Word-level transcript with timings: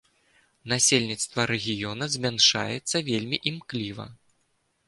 Насельніцтва 0.71 1.45
рэгіёна 1.53 2.09
змяншаецца 2.15 3.03
вельмі 3.11 3.37
імкліва. 3.53 4.05